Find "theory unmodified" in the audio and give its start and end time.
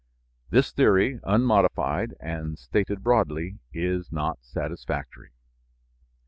0.71-2.15